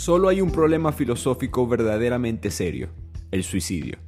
[0.00, 2.88] Solo hay un problema filosófico verdaderamente serio,
[3.30, 3.98] el suicidio.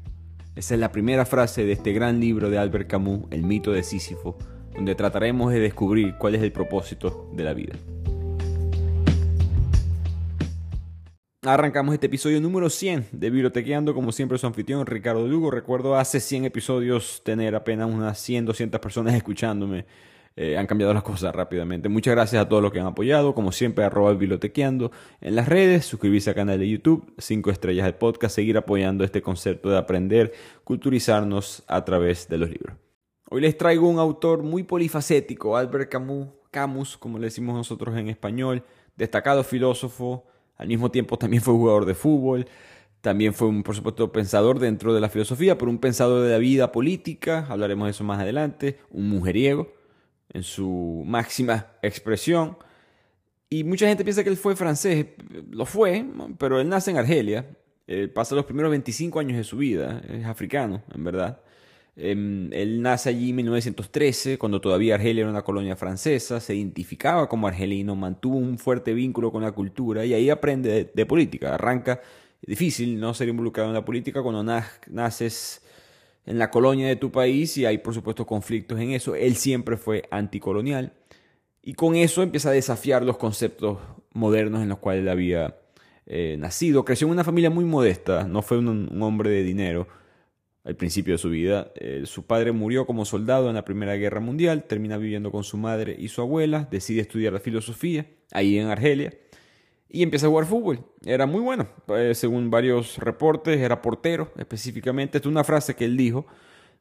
[0.56, 3.82] Esa es la primera frase de este gran libro de Albert Camus, El mito de
[3.82, 4.38] Sísifo,
[4.74, 7.74] donde trataremos de descubrir cuál es el propósito de la vida.
[11.42, 15.50] Arrancamos este episodio número 100 de Bibliotequeando, como siempre su anfitrión Ricardo Lugo.
[15.50, 19.84] Recuerdo hace 100 episodios tener apenas unas 100, 200 personas escuchándome
[20.36, 21.88] eh, han cambiado las cosas rápidamente.
[21.88, 23.34] Muchas gracias a todos los que han apoyado.
[23.34, 27.94] Como siempre, arroba bibliotequeando en las redes, suscribirse al canal de YouTube, 5 estrellas del
[27.94, 30.32] podcast, seguir apoyando este concepto de aprender,
[30.64, 32.76] culturizarnos a través de los libros.
[33.30, 38.08] Hoy les traigo un autor muy polifacético, Albert Camus, Camus, como le decimos nosotros en
[38.08, 38.62] español,
[38.94, 42.46] destacado filósofo, al mismo tiempo también fue jugador de fútbol,
[43.00, 46.38] también fue un, por supuesto, pensador dentro de la filosofía, pero un pensador de la
[46.38, 49.72] vida política, hablaremos de eso más adelante, un mujeriego,
[50.32, 52.56] en su máxima expresión.
[53.48, 55.06] Y mucha gente piensa que él fue francés,
[55.50, 56.04] lo fue,
[56.38, 57.46] pero él nace en Argelia,
[58.14, 61.40] pasa los primeros 25 años de su vida, es africano, en verdad.
[61.94, 67.28] Em, él nace allí en 1913, cuando todavía Argelia era una colonia francesa, se identificaba
[67.28, 71.54] como argelino, mantuvo un fuerte vínculo con la cultura y ahí aprende de, política.
[71.54, 72.00] Arranca,
[72.40, 75.62] difícil no ser involucrado en la política cuando naces
[76.26, 79.14] en la colonia de tu país y hay por supuesto conflictos en eso.
[79.14, 80.92] Él siempre fue anticolonial
[81.62, 83.78] y con eso empieza a desafiar los conceptos
[84.12, 85.56] modernos en los cuales él había
[86.06, 86.84] eh, nacido.
[86.84, 89.88] Creció en una familia muy modesta, no fue un, hombre de dinero
[90.64, 91.72] al principio de su vida.
[91.74, 95.56] Eh, su padre murió como soldado en la Primera Guerra Mundial, termina viviendo con su
[95.56, 99.12] madre y su abuela, decide estudiar la filosofía ahí en Argelia
[99.94, 100.82] y empieza a jugar fútbol.
[101.04, 105.18] Era muy bueno, eh, según varios reportes, era portero específicamente.
[105.18, 106.26] es una frase que él dijo.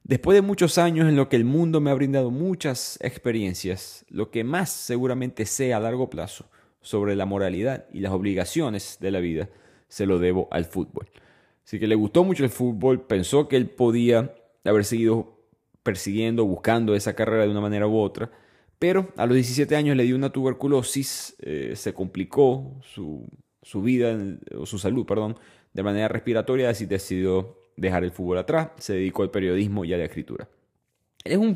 [0.04, 4.32] Después de muchos años en lo que el mundo me ha brindado muchas experiencias, lo
[4.32, 6.46] que más seguramente sé a largo plazo
[6.80, 9.50] sobre la moralidad y las obligaciones de la vida,
[9.90, 11.10] se lo debo al fútbol.
[11.66, 14.34] Así que le gustó mucho el fútbol, pensó que él podía
[14.64, 15.38] haber seguido
[15.84, 18.32] persiguiendo, buscando esa carrera de una manera u otra,
[18.82, 23.30] pero a los 17 años le dio una tuberculosis, eh, se complicó su,
[23.84, 24.18] vida,
[24.58, 25.38] o su salud, perdón,
[25.72, 29.98] de manera respiratoria, así decidió dejar el fútbol atrás, se dedicó al periodismo y a
[29.98, 30.50] la escritura.
[31.24, 31.56] Él es un,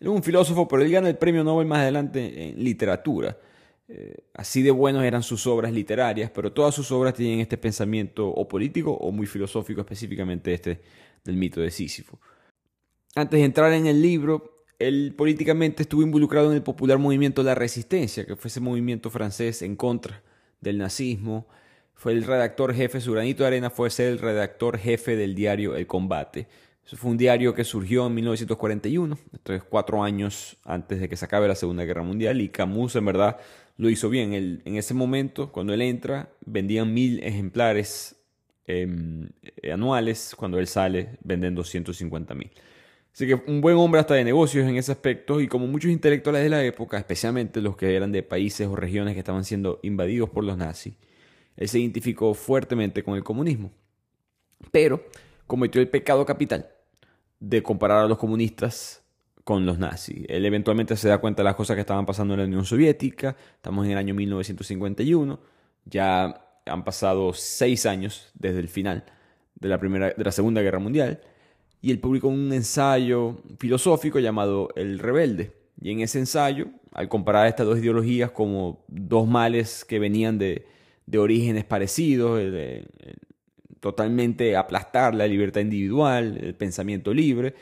[0.00, 3.38] un filósofo, pero él gana el premio Nobel más adelante en literatura.
[3.88, 8.28] Eh, así de buenos eran sus obras literarias, pero todas sus obras tienen este pensamiento
[8.28, 10.82] o político o muy filosófico, específicamente este
[11.24, 12.20] del mito de Sísifo.
[13.14, 17.54] Antes de entrar en el libro, él políticamente estuvo involucrado en el popular movimiento la
[17.54, 20.22] resistencia, que fue ese movimiento francés en contra
[20.60, 21.46] del nazismo.
[21.94, 25.76] Fue el redactor jefe, su granito de arena fue ser el redactor jefe del diario
[25.76, 26.46] El Combate.
[26.84, 31.24] Eso fue un diario que surgió en 1941, entonces cuatro años antes de que se
[31.24, 33.38] acabe la Segunda Guerra Mundial, y Camus en verdad
[33.76, 34.34] lo hizo bien.
[34.34, 38.16] en ese momento, cuando él entra, vendían mil ejemplares
[38.66, 39.28] em,
[39.72, 42.50] anuales, cuando él sale venden 250 mil.
[43.16, 46.42] Así que un buen hombre hasta de negocios en ese aspecto y como muchos intelectuales
[46.42, 50.28] de la época, especialmente los que eran de países o regiones que estaban siendo invadidos
[50.28, 50.96] por los nazis,
[51.56, 53.72] él se identificó fuertemente con el comunismo.
[54.70, 55.02] Pero
[55.46, 56.68] cometió el pecado capital
[57.40, 59.02] de comparar a los comunistas
[59.44, 60.26] con los nazis.
[60.28, 63.34] Él eventualmente se da cuenta de las cosas que estaban pasando en la Unión Soviética,
[63.54, 65.40] estamos en el año 1951,
[65.86, 69.06] ya han pasado seis años desde el final
[69.54, 71.22] de la, primera, de la Segunda Guerra Mundial,
[71.86, 75.52] y él publicó un ensayo filosófico llamado El Rebelde.
[75.80, 80.66] Y en ese ensayo, al comparar estas dos ideologías como dos males que venían de,
[81.16, 82.42] orígenes parecidos,
[83.78, 87.54] totalmente aplastar la libertad individual, el pensamiento libre,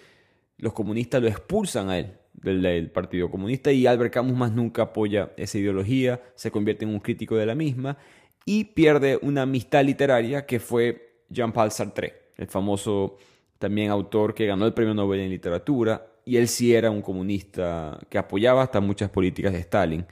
[0.57, 5.33] los comunistas lo expulsan a él del, Partido Comunista y Albert Camus más nunca apoya
[5.37, 7.99] esa ideología, se convierte en un crítico de la misma
[8.47, 13.19] y pierde una amistad literaria que fue Jean-Paul Sartre, el famoso
[13.65, 17.99] también autor que ganó el premio Nobel en literatura, y él sí era un comunista
[18.11, 20.05] que apoyaba hasta muchas políticas de Stalin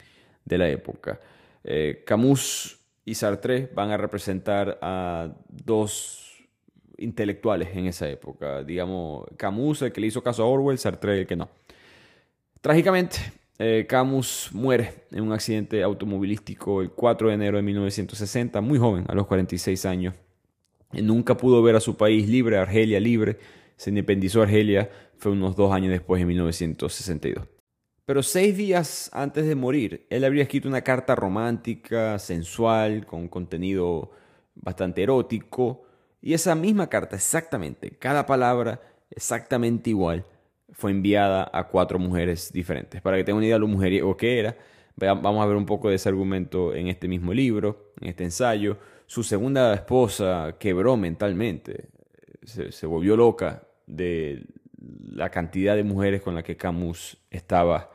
[0.42, 1.20] de la época.
[1.62, 6.46] Eh, Camus y Sartre van a representar a dos
[6.96, 8.64] intelectuales en esa época.
[8.64, 11.50] Digamos, Camus, el que le hizo caso a Orwell, Sartre, el que no.
[12.62, 13.18] Trágicamente,
[13.58, 19.04] eh, Camus muere en un accidente automovilístico el 4 de enero de 1960, muy joven,
[19.08, 20.14] a los 46 años.
[20.92, 23.38] Nunca pudo ver a su país libre, Argelia libre.
[23.76, 27.46] Se independizó Argelia, fue unos dos años después, en 1962.
[28.04, 34.10] Pero seis días antes de morir, él habría escrito una carta romántica, sensual, con contenido
[34.54, 35.84] bastante erótico.
[36.20, 38.80] Y esa misma carta, exactamente, cada palabra
[39.10, 40.24] exactamente igual,
[40.72, 43.00] fue enviada a cuatro mujeres diferentes.
[43.00, 44.56] Para que tengan una idea de lo mujeriego que era,
[44.96, 48.78] vamos a ver un poco de ese argumento en este mismo libro, en este ensayo.
[49.12, 51.90] Su segunda esposa quebró mentalmente,
[52.44, 54.46] se, volvió loca de
[55.06, 57.90] la cantidad de mujeres con las que Camus estaba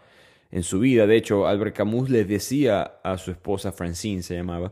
[0.52, 1.08] en su vida.
[1.08, 4.72] De hecho, Albert Camus le decía a su esposa, Francine se llamaba,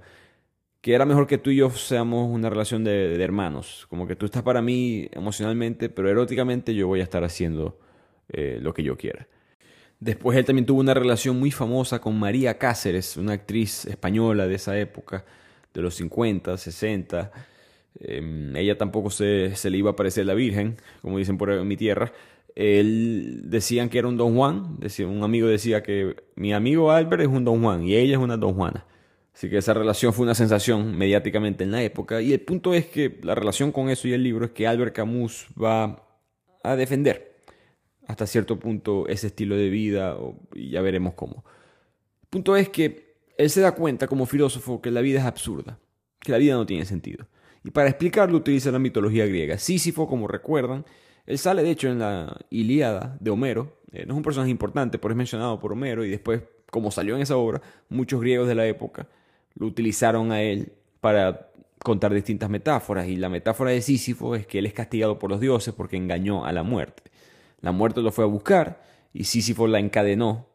[0.81, 3.87] que era mejor que tú y yo seamos una relación de, hermanos.
[3.89, 7.79] Como que tú estás para mí emocionalmente, pero eróticamente yo voy a estar haciendo
[8.29, 9.27] eh, lo que yo quiera.
[9.99, 14.53] Después él también tuvo una relación muy famosa con María Cáceres, una actriz española de
[14.53, 15.25] esa época,
[15.75, 17.31] de los 50, 60.
[17.99, 21.77] Em, ella tampoco se, se, le iba a parecer la Virgen, como dicen por mi
[21.77, 22.11] tierra.
[22.55, 27.23] Él decían que era un Don Juan, decía, un amigo decía que mi amigo Albert
[27.23, 28.85] es un Don Juan y ella es una Don Juana.
[29.33, 32.21] Así que esa relación fue una sensación mediáticamente en la época.
[32.21, 34.95] Y el punto es que la relación con eso y el libro es que Albert
[34.95, 36.07] Camus va
[36.63, 37.35] a defender
[38.07, 40.17] hasta cierto punto ese estilo de vida
[40.53, 41.43] y ya veremos cómo.
[42.23, 43.04] El punto es que
[43.37, 45.79] él se da cuenta como filósofo que la vida es absurda,
[46.19, 47.27] que la vida no tiene sentido.
[47.63, 49.57] Y para explicarlo utiliza la mitología griega.
[49.57, 50.85] Sísifo, como recuerdan,
[51.25, 53.79] él sale de hecho en la Ilíada de Homero.
[53.91, 57.15] Eh, no es un personaje importante, pero es mencionado por Homero y después, como salió
[57.15, 59.07] en esa obra, muchos griegos de la época
[59.55, 61.49] lo utilizaron a él para
[61.83, 63.07] contar distintas metáforas.
[63.07, 66.45] Y la metáfora de Sísifo es que él es castigado por los dioses porque engañó
[66.45, 67.03] a la muerte.
[67.61, 70.49] La muerte lo fue a buscar y Sísifo la encadenó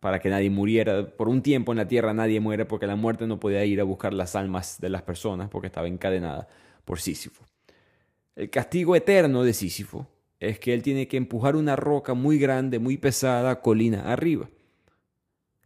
[0.00, 1.06] para que nadie muriera.
[1.06, 3.84] Por un tiempo en la tierra nadie muere porque la muerte no podía ir a
[3.84, 6.48] buscar las almas de las personas porque estaba encadenada
[6.84, 7.44] por Sísifo.
[8.36, 10.06] El castigo eterno de Sísifo
[10.40, 14.48] es que él tiene que empujar una roca muy grande, muy pesada, colina arriba.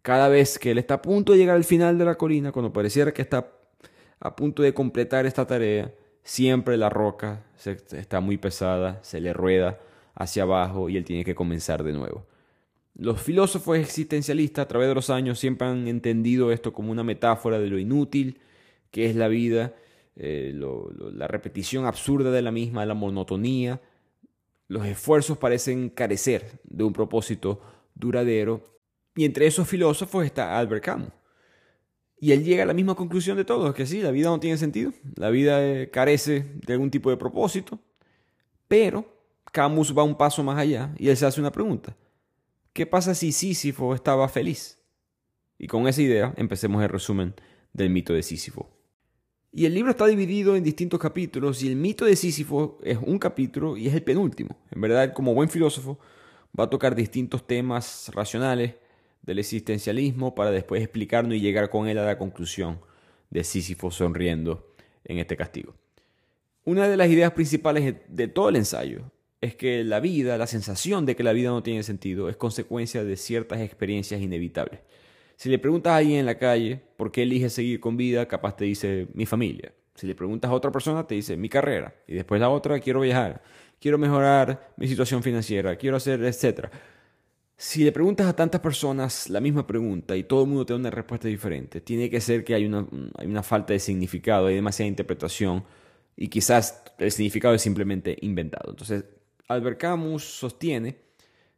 [0.00, 2.73] Cada vez que él está a punto de llegar al final de la colina, cuando
[2.73, 3.52] pareciera que está
[4.19, 5.93] a punto de completar esta tarea,
[6.23, 9.79] siempre la roca está muy pesada, se le rueda
[10.14, 12.26] hacia abajo y él tiene que comenzar de nuevo.
[12.94, 17.59] Los filósofos existencialistas a través de los años siempre han entendido esto como una metáfora
[17.59, 18.39] de lo inútil
[18.91, 19.75] que es la vida,
[20.17, 23.81] eh, la repetición absurda de la misma, la monotonía.
[24.69, 27.61] Los esfuerzos parecen carecer de un propósito
[27.94, 28.62] duradero
[29.17, 31.12] y entre esos filósofos está Albert Camus.
[32.21, 34.56] Y él llega a la misma conclusión de todos, que sí, la vida no tiene
[34.56, 37.81] sentido, la vida eh, carece de algún tipo de propósito,
[38.69, 39.05] pero
[39.50, 41.97] Camus va un paso más allá y él se hace una pregunta.
[42.73, 44.79] ¿Qué pasa si Sísifo estaba feliz?
[45.59, 47.35] Y con esa idea empecemos el resumen
[47.75, 48.71] del mito de Sísifo.
[49.53, 53.19] Y el libro está dividido en distintos capítulos y el mito de Sísifo es un
[53.19, 54.57] capítulo y es el penúltimo.
[54.71, 55.99] En verdad, como buen filósofo,
[56.59, 58.77] va a tocar distintos temas racionales
[59.21, 62.81] del existencialismo para después explicarnos y llegar con él a la conclusión
[63.29, 64.73] de Sísifo sonriendo
[65.05, 65.75] en este castigo.
[66.65, 71.05] Una de las ideas principales de todo el ensayo es que la vida, la sensación
[71.05, 74.81] de que la vida no tiene sentido, es consecuencia de ciertas experiencias inevitables.
[75.37, 78.56] Si le preguntas a alguien en la calle por qué elige seguir con vida, capaz
[78.56, 79.73] te dice mi familia.
[79.97, 81.93] Si le preguntas a otra persona, te dice mi carrera.
[82.06, 83.43] Y después la otra, quiero viajar,
[83.81, 86.71] quiero mejorar mi situación financiera, quiero hacer, etcétera.
[87.56, 90.79] Si le preguntas a tantas personas la misma pregunta y todo el mundo te da
[90.79, 92.87] una respuesta diferente, tiene que ser que hay una,
[93.17, 95.65] hay una falta de significado, hay demasiada interpretación
[96.17, 98.71] y quizás el significado es simplemente inventado.
[98.71, 99.05] Entonces,
[99.49, 100.97] Albert Camus sostiene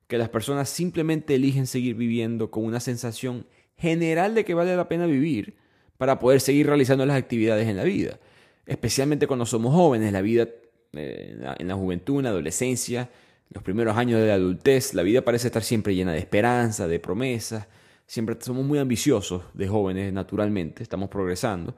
[0.07, 3.47] que las personas simplemente eligen seguir viviendo con una sensación
[3.77, 5.57] general de que vale la pena vivir
[5.97, 8.19] para poder seguir realizando las actividades en la vida.
[8.67, 10.49] Especialmente cuando somos jóvenes, la vida
[10.93, 13.11] eh, en la juventud, en la adolescencia,
[13.51, 16.99] los primeros años de la adultez, la vida parece estar siempre llena de esperanza, de
[16.99, 17.67] promesas.
[18.07, 21.75] Siempre somos muy ambiciosos de jóvenes, naturalmente, estamos progresando.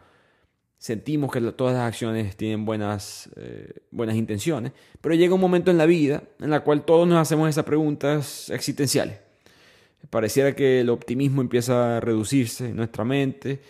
[0.78, 5.78] Sentimos que todas las acciones tienen buenas, eh, buenas intenciones, pero llega un momento en
[5.78, 9.18] la vida en la cual todos nos hacemos esas preguntas existenciales.
[10.10, 13.60] Pareciera que el optimismo empieza a reducirse en nuestra mente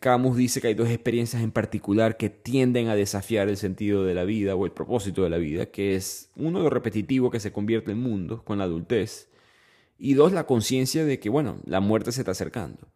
[0.00, 4.14] Camus dice que hay dos experiencias en particular que tienden a desafiar el sentido de
[4.14, 7.52] la vida o el propósito de la vida, que es uno lo repetitivo que se
[7.52, 9.28] convierte en mundo con la adultez
[9.98, 12.88] y dos la conciencia de que bueno, la muerte se está acercando.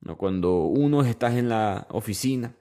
[0.00, 0.16] ¿no?
[0.16, 2.54] Cuando uno estás en la oficina,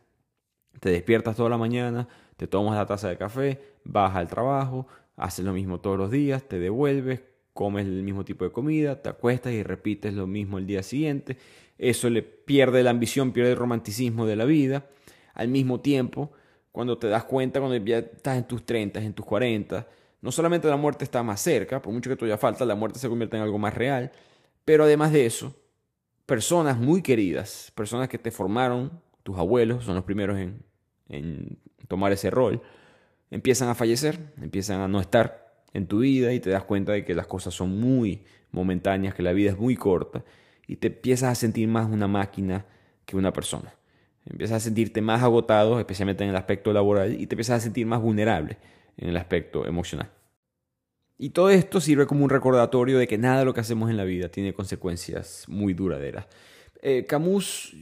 [0.79, 5.43] te despiertas toda la mañana, te tomas la taza de café, vas al trabajo, haces
[5.43, 7.22] lo mismo todos los días, te devuelves,
[7.53, 11.38] comes el mismo tipo de comida, te acuestas y repites lo mismo el día siguiente
[11.77, 14.88] eso le pierde la ambición, pierde el romanticismo de la vida.
[15.34, 16.31] Al mismo tiempo,
[16.72, 19.88] cuando te das cuenta, cuando ya estás en tus 30, en tus 40,
[20.22, 23.07] no solamente la muerte está más cerca, por mucho que todavía falta, la muerte se
[23.07, 24.12] convierte en algo más real,
[24.65, 25.55] pero además de eso,
[26.25, 30.63] personas muy queridas, personas que te formaron, tus abuelos son los primeros en,
[31.09, 32.61] en tomar ese rol,
[33.31, 37.05] empiezan a fallecer, empiezan a no estar en tu vida y te das cuenta de
[37.05, 40.23] que las cosas son muy momentáneas, que la vida es muy corta
[40.67, 42.65] y te empiezas a sentir más una máquina
[43.05, 43.73] que una persona.
[44.25, 47.85] empiezas a sentirte más agotado, especialmente en el aspecto laboral, y te empiezas a sentir
[47.85, 48.57] más vulnerable
[48.97, 50.11] en el aspecto emocional.
[51.17, 54.03] Y todo esto sirve como un recordatorio de que nada lo que hacemos en la
[54.03, 56.27] vida tiene consecuencias muy duraderas.
[56.81, 57.75] Eh, Camus,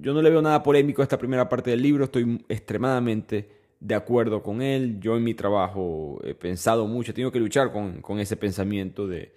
[0.00, 3.48] yo, no le veo nada polémico a esta primera parte del libro, estoy extremadamente
[3.80, 5.00] de acuerdo con él.
[5.00, 9.32] Yo en mi trabajo he pensado mucho, tengo que luchar con, ese pensamiento de,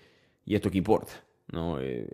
[0.46, 1.14] ¿y esto qué importa?
[1.52, 1.80] ¿No?
[1.80, 2.08] Eh,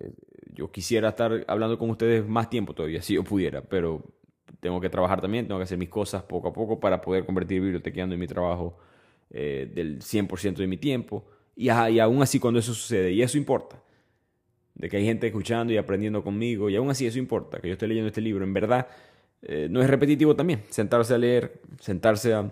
[0.53, 4.03] yo quisiera estar hablando con ustedes más tiempo todavía, si yo pudiera, pero
[4.59, 7.61] tengo que trabajar también, tengo que hacer mis cosas poco a poco para poder convertir
[7.61, 8.77] bibliotequeando en mi trabajo
[9.31, 11.25] eh, del 100% de mi tiempo.
[11.55, 13.81] Y, y aún así cuando eso sucede, y eso importa,
[14.75, 17.73] de que hay gente escuchando y aprendiendo conmigo, y aún así eso importa, que yo
[17.73, 18.87] esté leyendo este libro, en verdad
[19.41, 22.51] eh, no es repetitivo también, sentarse a leer, sentarse a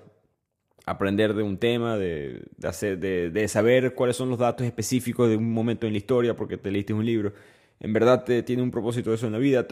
[0.85, 5.29] aprender de un tema, de, de, hacer, de, de, saber cuáles son los datos específicos
[5.29, 7.33] de un momento en la historia, porque te leíste un libro.
[7.81, 9.65] En verdad te, tiene un propósito eso en la vida.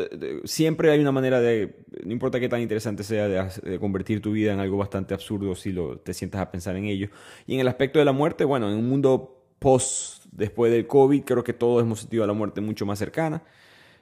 [0.44, 4.52] siempre hay una manera de, no importa qué tan interesante sea, de, convertir tu vida
[4.52, 7.10] en algo bastante absurdo si lo, te sientas a pensar en ello.
[7.46, 11.24] Y en el aspecto de la muerte, bueno, en un mundo post, después del COVID,
[11.24, 13.44] creo que todos hemos sentido la muerte mucho más cercana.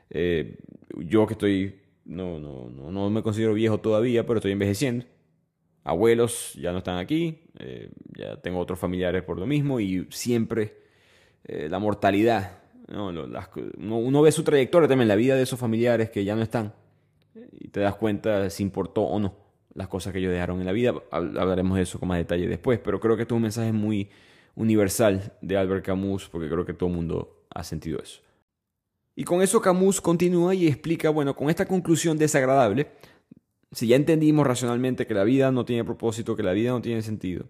[0.09, 0.57] Eh,
[0.97, 5.05] yo que estoy, no, no, no, no me considero viejo todavía, pero estoy envejeciendo
[5.87, 10.75] abuelos ya no están aquí, eh, ya tengo otros familiares por lo mismo y siempre
[11.45, 16.35] eh, la mortalidad, uno, ve su trayectoria también, la vida de esos familiares que ya
[16.35, 16.73] no están
[17.53, 19.35] y te das cuenta si importó o no
[19.75, 20.93] las cosas que ellos dejaron en la vida.
[21.11, 24.09] Hablaremos de eso con más detalle después, pero creo que esto es un mensaje muy
[24.57, 28.21] universal de Albert Camus porque creo que todo el mundo ha sentido eso.
[29.15, 32.87] Y con eso Camus continúa y explica, bueno, con esta conclusión desagradable,
[33.71, 37.01] si ya entendimos racionalmente que la vida no tiene propósito, que la vida no tiene
[37.01, 37.45] sentido,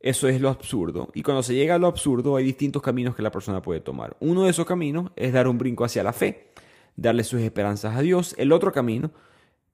[0.00, 1.10] eso es lo absurdo.
[1.14, 4.16] Y cuando se llega a lo absurdo hay distintos caminos que la persona puede tomar.
[4.20, 6.48] Uno de esos caminos es dar un brinco hacia la fe,
[6.94, 8.34] darle sus esperanzas a Dios.
[8.38, 9.10] El otro camino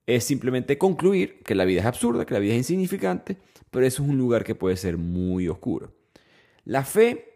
[0.06, 3.36] es simplemente concluir que la vida es absurda, que la vida es insignificante,
[3.70, 5.92] pero eso es un lugar que puede ser muy oscuro.
[6.64, 7.32] La fe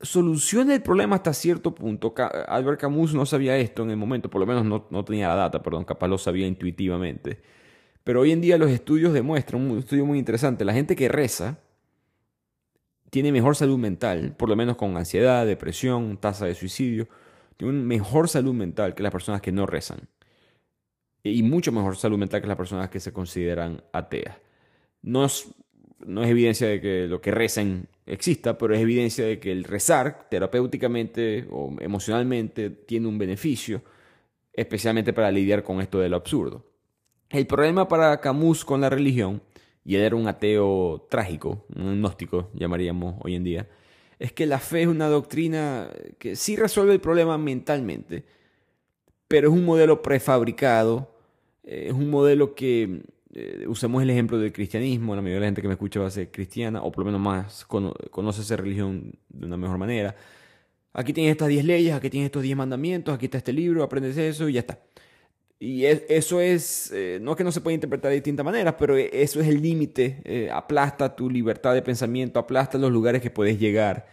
[0.00, 2.14] soluciona el problema hasta cierto punto.
[2.46, 5.62] Albert Camus no sabía esto en el momento, por lo menos no, tenía la data,
[5.62, 7.40] perdón, capaz lo sabía intuitivamente.
[8.04, 11.58] Pero hoy en día los estudios demuestran, un estudio muy interesante, la gente que reza
[13.10, 17.08] tiene mejor salud mental, por lo menos con ansiedad, depresión, tasa de suicidio,
[17.56, 20.08] tiene mejor salud mental que las personas que no rezan.
[21.24, 24.36] Y mucho mejor salud mental que las personas que se consideran ateas.
[25.02, 25.52] No es,
[26.06, 29.64] no es evidencia de que lo que rezan exista, pero es evidencia de que el
[29.64, 33.82] rezar terapéuticamente o emocionalmente tiene un beneficio,
[34.52, 36.64] especialmente para lidiar con esto de lo absurdo.
[37.30, 39.42] El problema para Camus con la religión,
[39.84, 43.68] y él era un ateo trágico, un gnóstico llamaríamos hoy en día,
[44.18, 48.24] es que la fe es una doctrina que sí resuelve el problema mentalmente,
[49.28, 51.14] pero es un modelo prefabricado,
[51.62, 53.02] eh, es un modelo que
[53.34, 56.06] eh, usemos el ejemplo del cristianismo, la mayoría de la gente que me escucha va
[56.06, 60.16] a ser cristiana, o por lo menos más conoce esa religión de una mejor manera.
[60.94, 64.16] Aquí tienes estas 10 leyes, aquí tienes estos 10 mandamientos, aquí está este libro, aprendes
[64.16, 64.80] eso y ya está.
[65.60, 68.96] Y eso es, eh, no es que no se pueda interpretar de distintas maneras, pero
[68.96, 73.30] e, eso es el límite, eh, aplasta tu libertad de pensamiento, aplasta los lugares que
[73.30, 74.06] puedes llegar,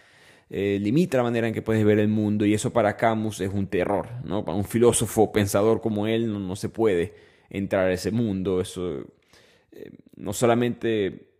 [0.49, 3.67] limita la manera en que puedes ver el mundo y eso para Camus es un
[3.67, 4.45] terror, ¿no?
[4.45, 7.13] Para un filósofo pensador como él no se puede
[7.49, 8.61] entrar a ese mundo.
[8.61, 9.05] Eso
[9.71, 11.35] eh, no solamente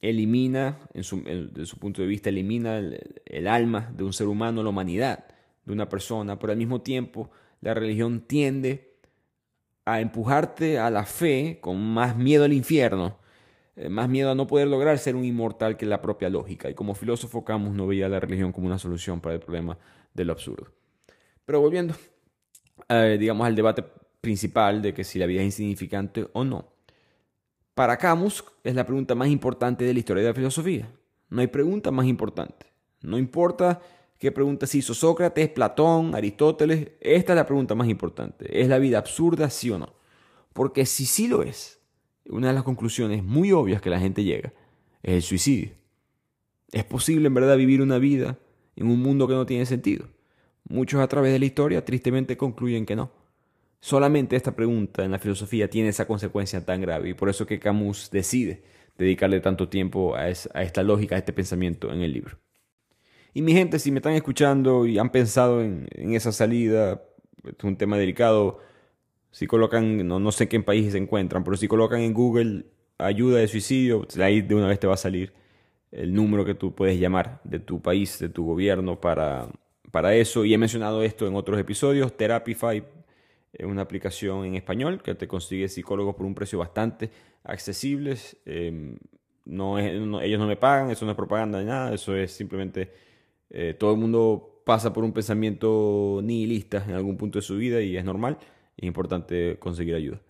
[0.00, 4.62] elimina, en su, desde su punto de vista, elimina el, alma de un ser humano,
[4.62, 5.24] la humanidad
[5.64, 8.96] de una persona, pero al mismo tiempo la religión tiende
[9.84, 13.18] a empujarte a la fe con más miedo al infierno,
[13.74, 16.68] eh, más miedo a no poder lograr ser un inmortal que la propia lógica.
[16.68, 19.78] Y como filósofo Camus no veía la religión como una solución para el problema
[20.14, 20.68] de lo absurdo.
[21.44, 21.94] Pero volviendo,
[22.88, 23.84] eh, digamos, al debate
[24.20, 26.72] principal de que si la vida es insignificante o no.
[27.74, 30.90] Para Camus es la pregunta más importante de la historia de la filosofía.
[31.28, 32.66] No hay pregunta más importante.
[33.02, 33.80] No importa
[34.18, 38.60] qué pregunta se hizo Sócrates, Platón, Aristóteles, esta es la pregunta más importante.
[38.60, 39.94] ¿Es la vida absurda, sí o no?
[40.52, 41.80] Porque si sí lo es,
[42.28, 44.52] una de las conclusiones muy obvias que la gente llega
[45.02, 45.70] es el suicidio.
[46.72, 48.38] ¿Es posible en verdad vivir una vida
[48.76, 50.08] en un mundo que no tiene sentido?
[50.68, 53.10] Muchos a través de la historia tristemente concluyen que no.
[53.80, 57.60] Solamente esta pregunta en la filosofía tiene esa consecuencia tan grave y por eso que
[57.60, 58.62] Camus decide
[58.98, 62.38] dedicarle tanto tiempo a, esta lógica, a este pensamiento en el libro.
[63.32, 67.02] Y mi gente, si me están escuchando y han pensado en, esa salida,
[67.44, 68.58] es un tema delicado,
[69.30, 72.64] si colocan, no, sé en qué país se encuentran, pero si colocan en Google
[72.98, 75.32] ayuda de suicidio, ahí de una vez te va a salir
[75.92, 79.48] el número que tú puedes llamar de tu país, de tu gobierno para,
[79.92, 80.44] para eso.
[80.44, 82.82] Y he mencionado esto en otros episodios, Therapify
[83.60, 87.10] una aplicación en español que te consigue psicólogos por un precio bastante
[87.44, 88.16] accesible.
[88.44, 88.96] Em,
[89.44, 92.92] no, ellos no me pagan, eso no es propaganda ni nada, eso es simplemente
[93.50, 97.80] eh, todo el mundo pasa por un pensamiento nihilista en algún punto de su vida
[97.80, 98.38] y es normal,
[98.76, 100.20] es importante conseguir ayuda.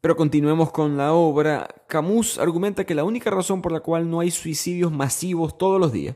[0.00, 1.66] Pero continuemos con la obra.
[1.88, 5.92] Camus argumenta que la única razón por la cual no hay suicidios masivos todos los
[5.92, 6.14] días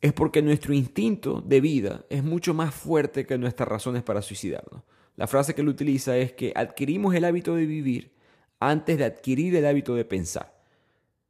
[0.00, 4.82] es porque nuestro instinto de vida es mucho más fuerte que nuestras razones para suicidarnos.
[5.18, 8.12] La frase que él utiliza es que adquirimos el hábito de vivir
[8.60, 10.54] antes de adquirir el hábito de pensar.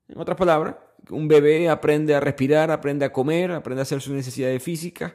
[0.09, 0.77] En otras palabras,
[1.09, 5.15] un bebé aprende a respirar, aprende a comer, aprende a hacer sus necesidades físicas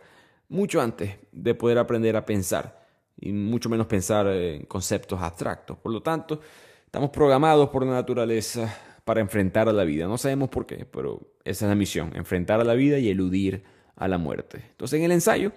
[0.49, 2.83] mucho antes de poder aprender a pensar
[3.15, 5.77] y mucho menos pensar en conceptos abstractos.
[5.77, 6.41] Por lo tanto,
[6.83, 8.75] estamos programados por la naturaleza
[9.05, 10.07] para enfrentar a la vida.
[10.07, 13.65] No sabemos por qué, pero esa es la misión, enfrentar a la vida y eludir
[13.95, 14.63] a la muerte.
[14.71, 15.51] Entonces en el ensayo,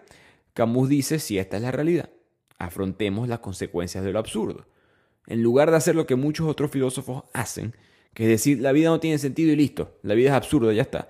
[0.53, 2.11] Camus dice, si esta es la realidad,
[2.59, 4.67] afrontemos las consecuencias de lo absurdo.
[5.27, 7.75] En lugar de hacer lo que muchos otros filósofos hacen,
[8.15, 10.83] que es decir, la vida no tiene sentido y listo, la vida es absurda, ya
[10.83, 11.09] está.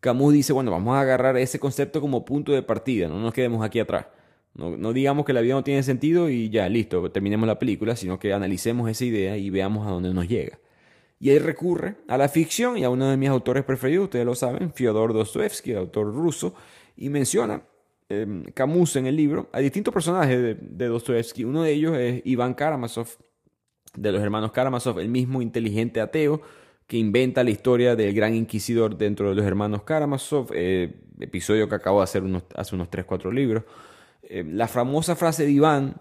[0.00, 3.64] Camus dice, bueno, vamos a agarrar ese concepto como punto de partida, no nos quedemos
[3.64, 4.06] aquí atrás.
[4.54, 7.96] No, no, digamos que la vida no tiene sentido y ya, listo, terminemos la película,
[7.96, 10.60] sino que analicemos esa idea y veamos a dónde nos llega.
[11.18, 14.34] Y él recurre a la ficción y a uno de mis autores preferidos, ustedes lo
[14.34, 16.54] saben, Fyodor Dostoevsky, autor ruso,
[16.96, 17.64] y menciona
[18.08, 21.44] eh, Camus en el libro a distintos personajes de, de Dostoevsky.
[21.44, 23.08] Uno de ellos es Iván Karamazov,
[23.96, 26.42] de los hermanos Karamazov, el mismo inteligente ateo
[26.86, 31.74] que inventa la historia del gran inquisidor dentro de los hermanos Karamazov, eh, episodio que
[31.74, 32.22] acabo de hacer
[32.54, 33.64] hace unos 3-4 libros.
[34.22, 36.00] Eh, la famosa frase de Iván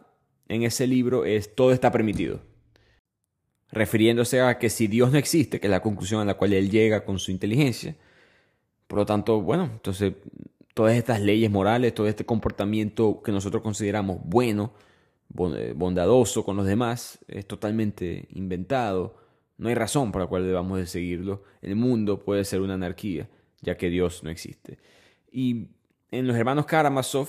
[0.50, 2.42] en ese libro es todo está permitido,
[3.72, 6.70] refiriéndose a que si Dios no existe, que es la conclusión a la cual él
[6.70, 7.96] llega con su inteligencia,
[8.88, 10.14] por lo tanto, bueno, entonces
[10.74, 14.74] todas estas leyes morales, todo este comportamiento que nosotros consideramos bueno,
[15.56, 19.16] eh, bondadoso con los demás, es totalmente inventado,
[19.58, 23.30] no hay razón por la cual debamos de seguirlo, el mundo puede ser una anarquía,
[23.62, 24.80] ya que Dios no existe.
[25.32, 25.68] Y
[26.12, 27.28] en los hermanos Karamazov,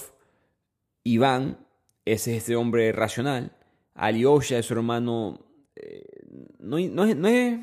[1.05, 1.59] Iván
[2.05, 3.53] es este hombre racional.
[3.95, 5.47] Alyosha es su hermano.
[5.77, 6.05] Eh,
[6.59, 7.59] no, no, es, no, es,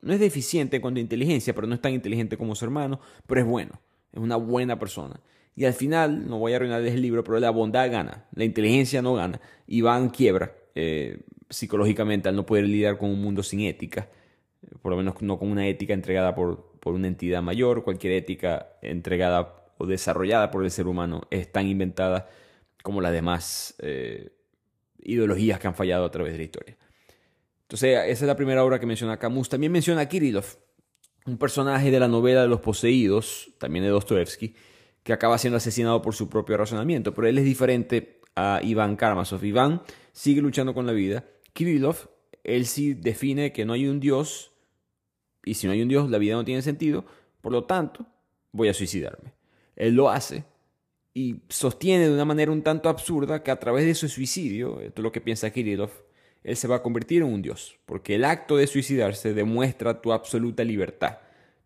[0.00, 3.00] no, es, deficiente en cuanto a inteligencia, pero no es tan inteligente como su hermano,
[3.26, 3.80] pero es bueno.
[4.14, 5.20] Es una buena persona.
[5.56, 8.26] Y al final, no voy a arruinarles el libro, pero la bondad gana.
[8.34, 9.40] La inteligencia no gana.
[9.66, 14.08] Iván quiebra eh, psicológicamente al no poder lidiar con un mundo sin ética.
[14.82, 17.84] Por lo menos no con una ética entregada por, por una entidad mayor.
[17.84, 22.28] Cualquier ética entregada o desarrollada por el ser humano es tan inventada
[22.82, 24.30] como las demás eh,
[25.02, 26.76] ideologías que han fallado a través de la historia.
[27.62, 29.48] Entonces, esa es la primera obra que menciona Camus.
[29.48, 30.44] También menciona a Kirillov,
[31.26, 34.54] un personaje de la novela de los poseídos, también de Dostoevsky,
[35.02, 37.14] que acaba siendo asesinado por su propio razonamiento.
[37.14, 39.44] Pero él es diferente a Iván Karamazov.
[39.44, 39.82] Iván
[40.12, 41.24] sigue luchando con la vida.
[41.52, 42.08] Kirillov,
[42.42, 44.52] él sí define que no hay un Dios,
[45.44, 47.04] y si no hay un Dios, la vida no tiene sentido,
[47.40, 48.06] por lo tanto,
[48.52, 49.32] voy a suicidarme.
[49.76, 50.44] Él lo hace
[51.12, 55.00] y sostiene de una manera un tanto absurda que a través de su suicidio, esto
[55.00, 55.90] es lo que piensa Kirillov,
[56.44, 60.12] él se va a convertir en un dios, porque el acto de suicidarse demuestra tu
[60.12, 61.18] absoluta libertad,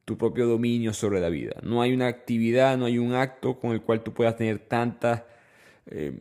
[0.05, 1.57] tu propio dominio sobre la vida.
[1.62, 5.27] No hay una actividad, no hay un acto con el cual tú puedas tener tanta
[5.87, 6.17] eh,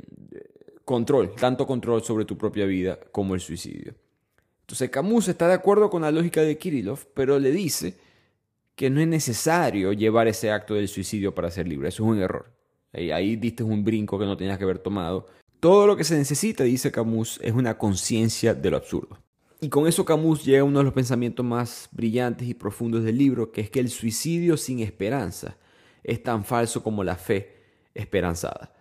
[0.84, 3.94] control, tanto control sobre tu propia vida como el suicidio.
[4.62, 7.96] Entonces Camus está de acuerdo con la lógica de Kirillov, pero le dice
[8.76, 11.90] que no es necesario llevar ese acto del suicidio para ser libre.
[11.90, 12.52] Eso es un error.
[12.94, 15.28] Ahí, diste un brinco que no tenías que haber tomado.
[15.60, 19.18] Todo lo que se necesita, dice Camus, es una conciencia de lo absurdo.
[19.60, 23.18] Y con eso Camus llega a uno de los pensamientos más brillantes y profundos del
[23.18, 25.58] libro, que es que el suicidio sin esperanza
[26.04, 27.56] es tan falso como la fe
[27.96, 28.76] esperanzada.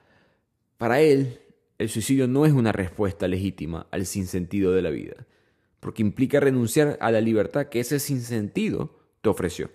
[0.76, 1.40] Para él,
[1.78, 5.26] el suicidio no es una respuesta legítima al sinsentido de la vida,
[5.80, 9.70] porque implica renunciar a la libertad que ese sinsentido te ofreció.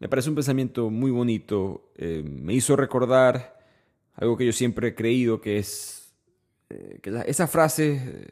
[0.00, 3.58] Me parece un pensamiento muy bonito, eh, me hizo recordar
[4.14, 6.01] algo que yo siempre he creído que es
[6.72, 8.26] eh, que esa frase eh,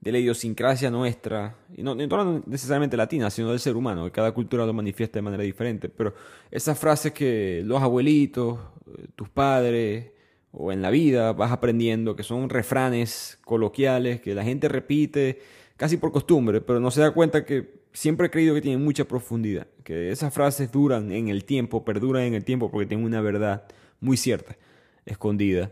[0.00, 4.32] de la idiosincrasia nuestra, y no, no, necesariamente latina, sino del ser humano, que cada
[4.32, 6.14] cultura lo manifiesta de manera diferente, pero
[6.50, 10.10] esas frases que los abuelitos, eh, tus padres,
[10.52, 15.40] o en la vida vas aprendiendo, que son refranes coloquiales, que la gente repite
[15.76, 19.04] casi por costumbre, pero no se da cuenta que siempre he creído que tienen mucha
[19.04, 23.20] profundidad, que esas frases duran en el tiempo, perduran en el tiempo porque tienen una
[23.20, 23.64] verdad
[24.00, 24.56] muy cierta
[25.04, 25.70] escondida.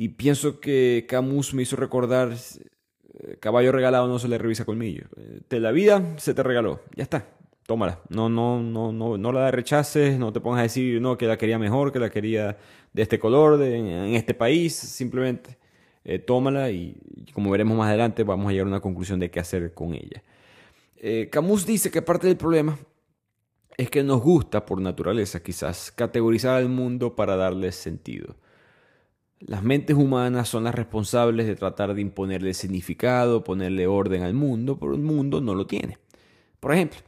[0.00, 5.06] Y pienso que Camus me hizo recordar, eh, caballo regalado no se le revisa colmillo.
[5.16, 7.26] Eh, la vida se te regaló, ya está,
[7.66, 7.98] tómala.
[8.08, 11.36] No, no, no, no, no la rechaces, no te pongas a decir no, que la
[11.36, 12.56] quería mejor, que la quería
[12.92, 15.58] de este color, de, en este país, simplemente
[16.04, 16.96] eh, tómala y
[17.34, 20.22] como veremos más adelante, vamos a llegar a una conclusión de qué hacer con ella.
[21.32, 22.78] Camus dice que parte del problema
[23.76, 28.36] es que nos gusta, por naturaleza quizás, categorizar al mundo para darle sentido.
[29.40, 34.78] Las mentes humanas son las responsables de tratar de imponerle significado, ponerle orden al mundo,
[34.78, 35.98] pero el mundo no lo tiene.
[36.58, 36.98] Por ejemplo,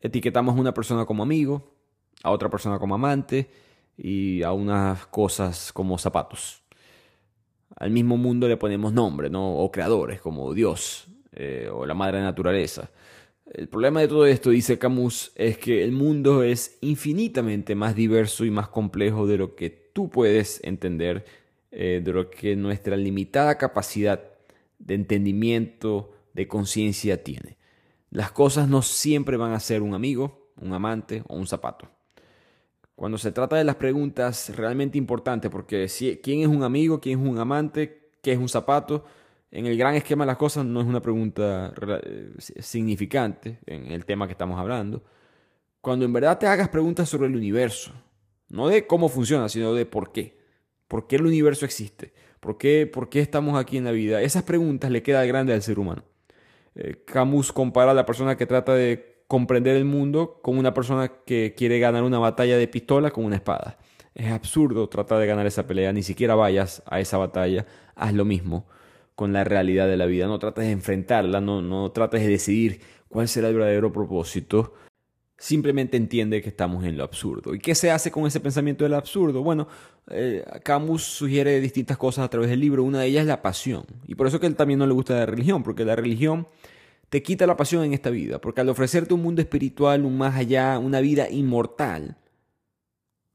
[0.00, 1.74] etiquetamos a una persona como amigo,
[2.22, 3.50] a otra persona como amante
[3.98, 6.62] y a unas cosas como zapatos.
[7.76, 9.56] Al mismo mundo le ponemos nombre, ¿no?
[9.56, 12.90] O creadores como Dios eh, o la madre naturaleza.
[13.52, 18.46] El problema de todo esto, dice Camus, es que el mundo es infinitamente más diverso
[18.46, 21.24] y más complejo de lo que tú puedes entender,
[21.74, 24.22] eh, de lo que nuestra limitada capacidad
[24.78, 27.56] de entendimiento, de conciencia tiene.
[28.10, 31.88] Las cosas no siempre van a ser un amigo, un amante o un zapato.
[32.94, 37.20] Cuando se trata de las preguntas realmente importantes, porque si, quién es un amigo, quién
[37.20, 39.04] es un amante, qué es un zapato,
[39.50, 41.72] en el gran esquema de las cosas no es una pregunta
[42.04, 45.02] eh, significante en el tema que estamos hablando.
[45.80, 47.92] Cuando en verdad te hagas preguntas sobre el universo,
[48.50, 50.41] no de cómo funciona, sino de por qué.
[50.92, 52.12] ¿Por qué el universo existe?
[52.38, 54.20] ¿Por qué, por qué estamos aquí en la vida?
[54.20, 56.02] Esas preguntas le quedan grandes al ser humano.
[56.74, 61.10] Eh, Camus compara a la persona que trata de comprender el mundo con una persona
[61.24, 63.78] que quiere ganar una batalla de pistola con una espada.
[64.14, 68.26] Es absurdo tratar de ganar esa pelea, ni siquiera vayas a esa batalla, haz lo
[68.26, 68.66] mismo
[69.14, 72.82] con la realidad de la vida, no trates de enfrentarla, no, no trates de decidir
[73.08, 74.74] cuál será el verdadero propósito,
[75.42, 77.52] simplemente entiende que estamos en lo absurdo.
[77.52, 79.42] ¿Y qué se hace con ese pensamiento del absurdo?
[79.42, 79.66] Bueno,
[80.08, 83.84] eh, Camus sugiere distintas cosas a través del libro, una de ellas es la pasión,
[84.06, 86.46] y por eso que él también no le gusta la religión, porque la religión
[87.08, 90.36] te quita la pasión en esta vida, porque al ofrecerte un mundo espiritual, un más
[90.36, 92.18] allá, una vida inmortal,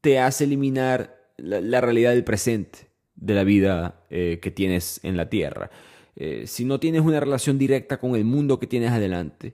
[0.00, 5.28] te hace eliminar la realidad del presente de la vida eh, que tienes en la
[5.28, 5.70] tierra.
[6.16, 9.52] Eh, si no tienes una relación directa con el mundo que tienes adelante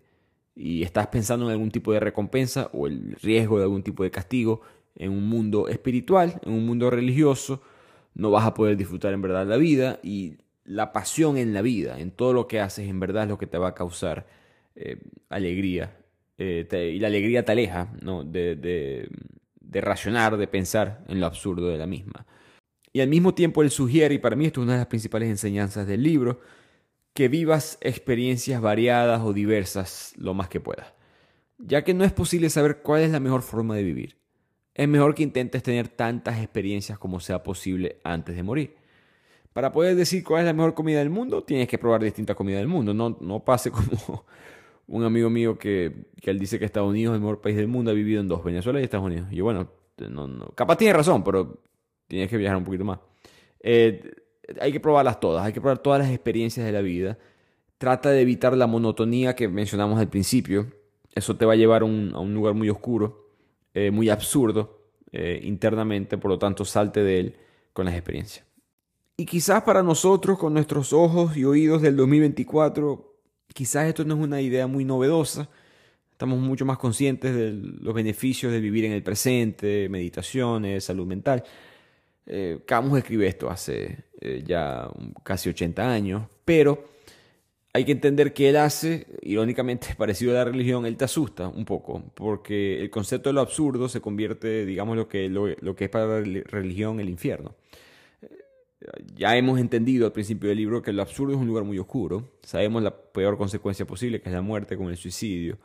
[0.56, 4.10] y estás pensando en algún tipo de recompensa o el riesgo de algún tipo de
[4.10, 4.60] castigo
[4.94, 7.62] en un mundo espiritual, en un mundo religioso,
[8.14, 11.98] no vas a poder disfrutar en verdad la vida y la pasión en la vida,
[11.98, 14.26] en todo lo que haces, en verdad es lo que te va a causar
[14.76, 15.96] eh, alegría.
[16.38, 18.24] y la alegría te aleja ¿no?
[18.24, 19.08] de, de,
[19.60, 22.26] de racionar, de pensar en lo absurdo de la misma.
[22.92, 25.28] Y al mismo tiempo él sugiere, y para mí esto es una de las principales
[25.28, 26.40] enseñanzas del libro,
[27.14, 30.92] que vivas experiencias variadas o diversas lo más que puedas,
[31.58, 34.16] ya que no es posible saber cuál es la mejor forma de vivir.
[34.74, 38.74] Es mejor que intentes tener tantas experiencias como sea posible antes de morir.
[39.52, 42.58] Para poder decir cuál es la mejor comida del mundo, tienes que probar distintas comidas
[42.58, 42.92] del mundo.
[42.92, 44.24] No, no pase como
[44.88, 47.68] un amigo mío que, que, él dice que Estados Unidos es el mejor país del
[47.68, 49.28] mundo, ha vivido en dos, Venezuela y Estados Unidos.
[49.30, 51.62] Y bueno, no, no, capaz tiene razón, pero
[52.08, 52.98] tienes que viajar un poquito más.
[53.60, 54.23] Eh,
[54.60, 57.18] hay que probarlas todas, hay que probar todas las experiencias de la vida.
[57.78, 60.66] Trata de evitar la monotonía que mencionamos al principio.
[61.14, 63.24] Eso te va a llevar a un lugar muy oscuro,
[63.74, 67.36] eh, muy absurdo eh, internamente, por lo tanto salte de él
[67.72, 68.46] con las experiencias.
[69.16, 73.16] Y quizás para nosotros, con nuestros ojos y oídos del 2024,
[73.52, 75.48] quizás esto no es una idea muy novedosa.
[76.10, 81.42] Estamos mucho más conscientes de los beneficios de vivir en el presente, meditaciones, salud mental.
[82.26, 84.88] Eh, Camus escribe esto hace eh, ya
[85.22, 86.84] casi 80 años, pero
[87.72, 91.64] hay que entender que él hace, irónicamente parecido a la religión, él te asusta un
[91.64, 95.26] poco, porque el concepto de lo absurdo se convierte, digamos, lo que,
[95.78, 97.54] es para la religión el infierno.
[98.22, 98.28] Eh,
[99.14, 102.30] ya hemos entendido al principio del libro que lo absurdo es un lugar muy oscuro,
[102.42, 105.58] sabemos la peor consecuencia posible, que es la muerte con el suicidio,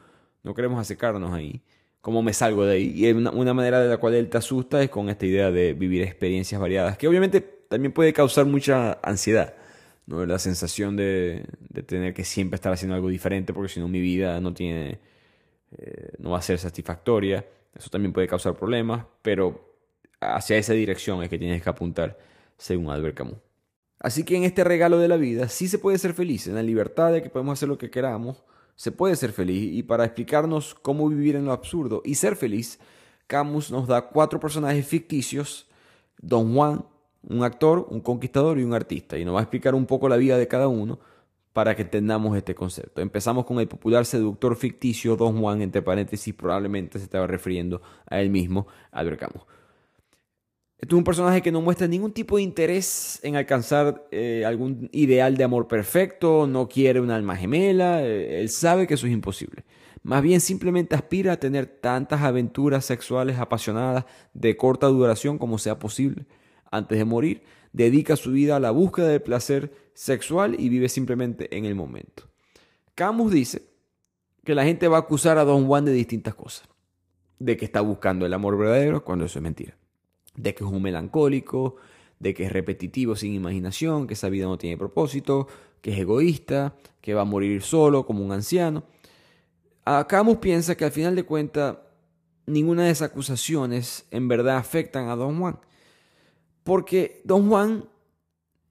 [0.43, 1.61] no queremos acercarnos ahí
[2.01, 2.93] cómo me salgo de ahí.
[2.95, 6.03] Y una, manera de la cual él te asusta es con esta idea de vivir
[6.03, 9.53] experiencias variadas, que obviamente también puede causar mucha ansiedad,
[10.07, 10.25] ¿no?
[10.25, 14.01] La sensación de, de tener que siempre estar haciendo algo diferente, porque si no mi
[14.01, 14.99] vida no tiene,
[15.77, 17.45] eh, no va a ser satisfactoria.
[17.75, 19.69] Eso también puede causar problemas, pero
[20.19, 22.17] hacia esa dirección es que tienes que apuntar,
[22.57, 23.37] según Albert Camus.
[23.99, 26.63] Así que en este regalo de la vida sí se puede ser feliz, en la
[26.63, 28.43] libertad de que podemos hacer lo que queramos,
[28.79, 32.79] se puede ser feliz y para explicarnos cómo vivir en lo absurdo y ser feliz,
[33.27, 35.67] Camus nos da cuatro personajes ficticios,
[36.21, 36.85] Don Juan,
[37.23, 40.15] un actor, un conquistador y un artista, y nos va a explicar un poco la
[40.15, 40.97] vida de cada uno
[41.51, 43.01] para que entendamos este concepto.
[43.01, 48.21] Empezamos con el popular seductor ficticio Don Juan, entre paréntesis, probablemente se estaba refiriendo a
[48.21, 49.43] él mismo, Albert Camus.
[50.81, 54.89] Este es un personaje que no muestra ningún tipo de interés en alcanzar eh, algún
[54.93, 59.11] ideal de amor perfecto, no quiere un alma gemela, eh, él sabe que eso es
[59.11, 59.65] imposible.
[60.03, 65.79] Más bien simplemente aspira a tener tantas aventuras sexuales apasionadas de corta duración como sea
[65.79, 66.25] posible.
[66.71, 71.57] antes de morir, dedica su vida a la búsqueda del placer sexual y vive simplemente
[71.57, 72.29] en el momento.
[72.95, 73.63] Camus dice
[74.45, 76.69] que la gente va a acusar a Don Juan de distintas cosas.
[77.39, 79.79] De que está buscando el amor verdadero, cuando eso es mentira.
[80.35, 81.75] De que es un melancólico,
[82.19, 85.47] de que es repetitivo sin imaginación, que esa vida no tiene propósito,
[85.81, 88.83] que es egoísta, que va a morir solo como un anciano.
[90.07, 91.77] Camus piensa que al final de cuentas
[92.45, 95.59] ninguna de esas acusaciones en verdad afectan a Don Juan.
[96.63, 97.85] Porque Don Juan,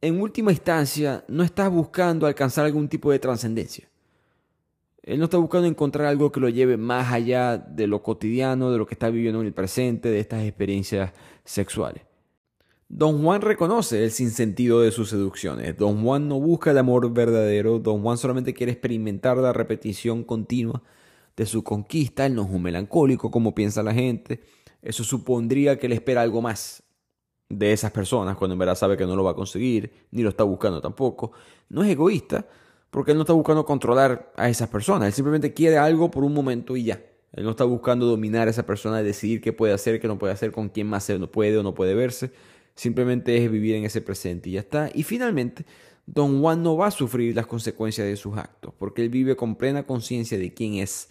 [0.01, 3.88] en última instancia, no está buscando alcanzar algún tipo de trascendencia.
[5.09, 8.77] Él no está buscando encontrar algo que lo lleve más allá de lo cotidiano, de
[8.77, 11.13] lo que está viviendo en el presente, de estas experiencias
[11.45, 12.03] sexuales.
[12.91, 15.79] Don Juan reconoce el sinsentido de sus seducciones.
[15.79, 17.79] Don Juan no busca el amor verdadero.
[17.79, 20.83] Don Juan solamente quiere experimentar la repetición continua
[21.37, 22.27] de su conquista.
[22.27, 24.43] Él no es un melancólico como piensa la gente.
[24.83, 26.83] Eso supondría que él espera algo más
[27.49, 30.29] de esas personas cuando en verdad sabe que no lo va a conseguir, ni lo
[30.29, 31.33] está buscando tampoco.
[31.71, 32.47] No es egoísta
[32.91, 35.09] porque él no está buscando controlar a esas personas.
[35.09, 37.03] Él simplemente quiere algo por un momento y ya.
[37.33, 40.33] Él no está buscando dominar a esa persona, decidir qué puede hacer, qué no puede
[40.33, 42.33] hacer, con quién más se puede o no puede verse
[42.79, 44.89] simplemente es vivir en ese presente y ya está.
[44.95, 45.67] Y finalmente,
[46.07, 49.57] don Juan no va a sufrir las consecuencias de sus actos, porque él vive con
[49.57, 51.09] plena conciencia de quién es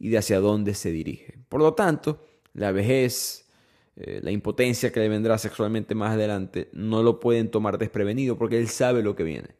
[0.00, 1.38] y de hacia dónde se dirige.
[1.48, 3.48] Por lo tanto, la vejez,
[3.94, 8.58] eh, la impotencia que le vendrá sexualmente más adelante, no lo pueden tomar desprevenido porque
[8.58, 9.50] él sabe lo que viene.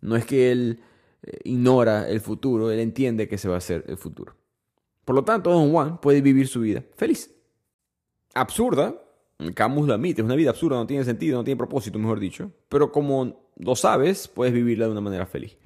[0.00, 0.80] No es que él
[1.44, 4.34] ignora el futuro, él entiende que se va a hacer el futuro.
[5.04, 7.30] Por lo tanto, don Juan puede vivir su vida feliz.
[8.34, 8.94] Absurda,
[9.54, 12.50] Camus lo admite, es una vida absurda, no tiene sentido, no tiene propósito, mejor dicho.
[12.68, 15.56] Pero como lo sabes, puedes vivirla de una manera feliz.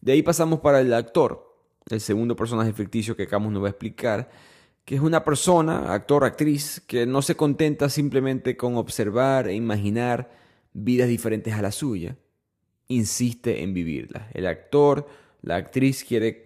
[0.00, 1.56] De ahí pasamos para el actor,
[1.88, 4.30] el segundo personaje ficticio que Camus nos va a explicar,
[4.84, 10.30] que es una persona, actor, actriz, que no se contenta simplemente con observar e imaginar
[10.74, 12.18] vidas diferentes a la suya,
[12.88, 14.24] insiste en vivirlas.
[14.34, 15.06] El actor,
[15.42, 16.44] la actriz quiere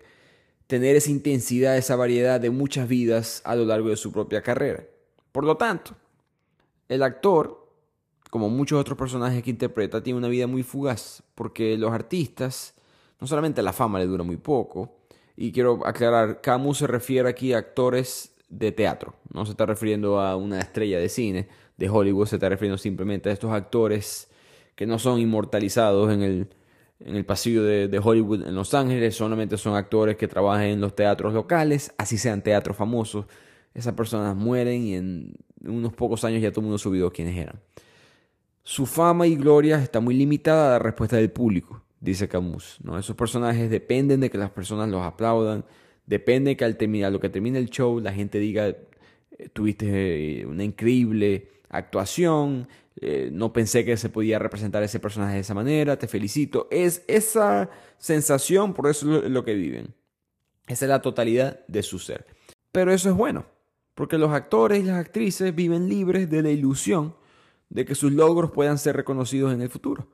[0.66, 4.84] tener esa intensidad, esa variedad de muchas vidas a lo largo de su propia carrera.
[5.32, 5.96] Por lo tanto,
[6.88, 7.66] el actor,
[8.30, 12.74] como muchos otros personajes que interpreta, tiene una vida muy fugaz, porque los artistas,
[13.20, 14.98] no solamente la fama le dura muy poco,
[15.36, 20.20] y quiero aclarar, Camus se refiere aquí a actores de teatro, no se está refiriendo
[20.20, 24.28] a una estrella de cine de Hollywood, se está refiriendo simplemente a estos actores
[24.78, 26.46] que no son inmortalizados en el,
[27.00, 30.94] en el pasillo de, Hollywood en Los Ángeles, solamente son actores que trabajan en los
[30.94, 33.26] teatros locales, así sean teatros famosos.
[33.74, 37.36] Esas personas mueren y en unos pocos años ya todo el mundo se olvidó quiénes
[37.36, 37.58] eran.
[38.62, 42.78] Su fama y gloria está muy limitada a la respuesta del público, dice Camus.
[42.80, 42.96] ¿no?
[42.96, 45.64] Esos personajes dependen de que las personas los aplaudan,
[46.06, 48.76] depende de que al terminar, lo que termine el show, la gente diga, eh,
[49.52, 52.68] tuviste eh, una increíble actuación,
[53.00, 56.68] eh, no pensé que se podía representar ese personaje de esa manera, te felicito.
[56.70, 59.94] Es esa sensación, por eso es lo que viven.
[60.66, 62.26] Esa es la totalidad de su ser.
[62.72, 63.46] Pero eso es bueno
[63.98, 67.16] porque los actores y las actrices viven libres de la ilusión
[67.68, 70.06] de que sus logros puedan ser reconocidos en el futuro.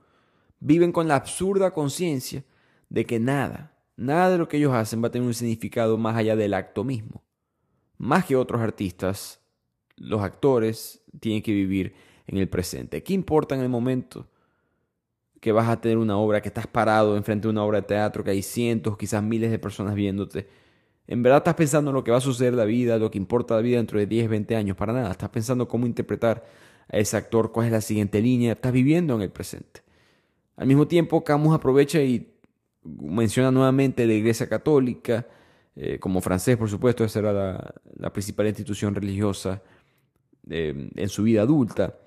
[0.58, 2.46] Viven con la absurda conciencia
[2.88, 6.16] de que nada, nada de lo que ellos hacen va a tener un significado más
[6.16, 7.24] allá del acto mismo.
[7.98, 9.42] Más que otros artistas,
[9.96, 11.94] los actores tienen que vivir
[12.26, 13.02] en el presente.
[13.02, 14.26] ¿Qué importa en el momento
[15.40, 18.24] que vas a tener una obra, que estás parado enfrente de una obra de teatro,
[18.24, 20.48] que hay cientos, quizás miles de personas viéndote?
[21.06, 23.54] ¿En verdad estás pensando en lo que va a suceder la vida, lo que importa
[23.54, 24.76] la vida dentro de 10, 20 años?
[24.76, 25.10] Para nada.
[25.10, 26.44] Estás pensando cómo interpretar
[26.88, 28.52] a ese actor, cuál es la siguiente línea.
[28.52, 29.82] Estás viviendo en el presente.
[30.56, 32.34] Al mismo tiempo, Camus aprovecha y
[32.84, 35.26] menciona nuevamente la Iglesia Católica,
[35.76, 39.62] eh, como francés, por supuesto, esa era la, principal institución religiosa
[40.48, 41.98] eh, en su vida adulta.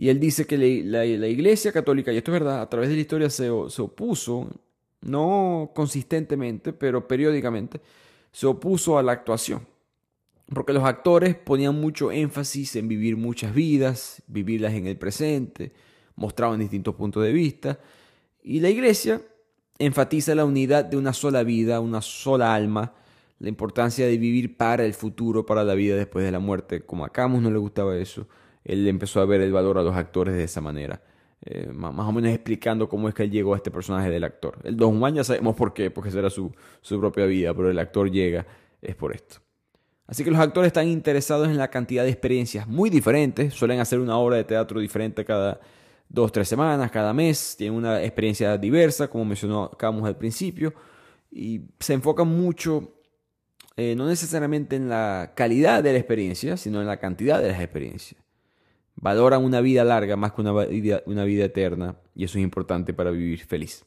[0.00, 3.02] Y él dice que la, Iglesia Católica, y esto es verdad, a través de la
[3.02, 4.48] historia se, se opuso,
[5.02, 7.82] no consistentemente, pero periódicamente,
[8.32, 9.66] se opuso a la actuación.
[10.46, 15.74] Porque los actores ponían mucho énfasis en vivir muchas vidas, vivirlas en el presente,
[16.16, 17.78] mostraban distintos puntos de vista.
[18.42, 19.20] Y la iglesia
[19.78, 22.94] enfatiza la unidad de una sola vida, una sola alma,
[23.38, 26.86] la importancia de vivir para el futuro, para la vida después de la muerte.
[26.86, 28.26] Como a Camus no le gustaba eso,
[28.72, 31.02] él empezó a ver el valor a los actores de esa manera.
[31.42, 34.58] Eh, más o menos explicando cómo es que él llegó a este personaje del actor.
[34.62, 36.52] El Don Juan ya sabemos por qué, porque será su,
[36.82, 38.46] su propia vida, pero el actor llega
[38.82, 39.38] es por esto.
[40.06, 44.00] Así que los actores están interesados en la cantidad de experiencias muy diferentes, suelen hacer
[44.00, 45.60] una obra de teatro diferente cada
[46.08, 50.74] dos, tres semanas, cada mes, tienen una experiencia diversa, como mencionó Camus al principio,
[51.30, 52.92] y se enfocan mucho,
[53.76, 57.60] eh, no necesariamente en la calidad de la experiencia, sino en la cantidad de las
[57.60, 58.20] experiencias.
[59.00, 62.92] Valoran una vida larga más que una vida, una vida eterna y eso es importante
[62.92, 63.84] para vivir feliz.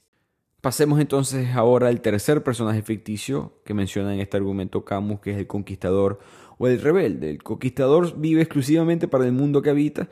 [0.64, 5.38] Pasemos entonces ahora al tercer personaje ficticio que menciona en este argumento Camus, que es
[5.38, 6.20] el conquistador
[6.58, 7.30] o el rebelde.
[7.30, 10.08] El conquistador vive exclusivamente para el mundo que habita,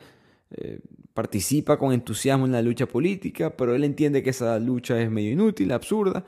[0.50, 0.80] eh,
[1.14, 5.30] participa con entusiasmo en la lucha política, pero él entiende que esa lucha es medio
[5.30, 6.26] inútil, absurda,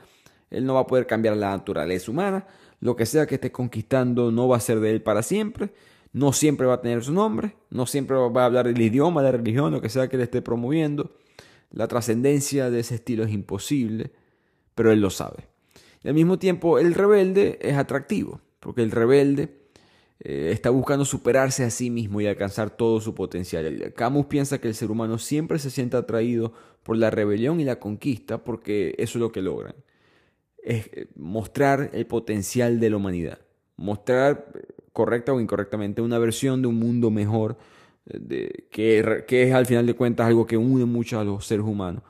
[0.49, 2.47] él no va a poder cambiar la naturaleza humana,
[2.79, 5.71] lo que sea que esté conquistando no va a ser de él para siempre,
[6.15, 9.33] no siempre va a tener su nombre, no siempre va a hablar el idioma, la
[9.33, 11.11] religión, lo que sea que él esté promoviendo.
[11.71, 14.13] La trascendencia de ese estilo es imposible,
[14.75, 15.49] pero él lo sabe.
[16.05, 19.57] Y al mismo tiempo, el rebelde es atractivo, porque el rebelde
[20.21, 23.91] eh, está buscando superarse a sí mismo y alcanzar todo su potencial.
[23.93, 27.77] Camus piensa que el ser humano siempre se siente atraído por la rebelión y la
[27.77, 29.75] conquista, porque eso es lo que logran.
[30.63, 33.39] Es eh, mostrar el potencial de la humanidad,
[33.75, 34.53] mostrar
[34.95, 37.57] correcta o incorrectamente una versión de un mundo mejor
[38.05, 42.01] de, que, es al final de cuentas algo que une mucho a los seres humanos.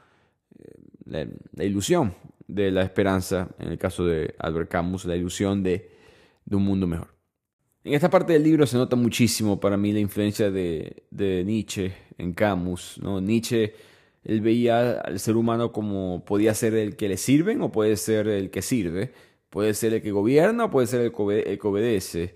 [1.12, 2.14] Eh, la, ilusión
[2.48, 5.90] de la esperanza, en el caso de Albert Camus, la ilusión de,
[6.52, 7.08] un mundo mejor.
[7.84, 12.34] En esta parte del libro se nota muchísimo para mí la influencia de, Nietzsche en
[12.34, 13.00] Camus.
[13.02, 13.20] ¿no?
[13.20, 13.74] Nietzsche
[14.24, 18.28] él veía al ser humano como podía ser el que le sirven o puede ser
[18.28, 19.12] el que sirve,
[19.50, 21.12] puede ser el que gobierna o puede ser el
[21.60, 22.36] que obedece.